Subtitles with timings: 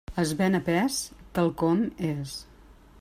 [0.21, 0.97] Es ven a pes,
[1.39, 2.35] quelcom és.